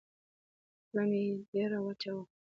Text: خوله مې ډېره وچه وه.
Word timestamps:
خوله 0.87 1.03
مې 1.09 1.23
ډېره 1.51 1.77
وچه 1.85 2.11
وه. 2.15 2.23